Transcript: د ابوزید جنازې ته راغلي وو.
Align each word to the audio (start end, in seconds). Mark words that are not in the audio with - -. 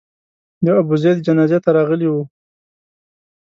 د 0.65 0.67
ابوزید 0.81 1.17
جنازې 1.25 1.59
ته 1.63 1.69
راغلي 1.77 2.07
وو. 2.09 2.23